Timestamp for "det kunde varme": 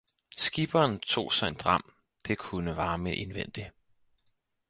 2.27-3.15